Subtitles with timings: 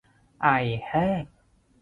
[0.41, 0.47] ไอ
[0.87, 1.23] แห้ง